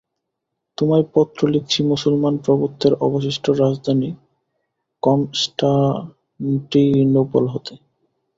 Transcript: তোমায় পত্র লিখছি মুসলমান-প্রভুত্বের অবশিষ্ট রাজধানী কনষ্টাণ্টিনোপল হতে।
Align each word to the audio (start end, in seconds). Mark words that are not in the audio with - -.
তোমায় 0.77 1.05
পত্র 1.13 1.39
লিখছি 1.47 1.79
মুসলমান-প্রভুত্বের 1.85 2.93
অবশিষ্ট 3.01 3.45
রাজধানী 3.61 4.09
কনষ্টাণ্টিনোপল 5.03 5.83
হতে। 7.47 7.73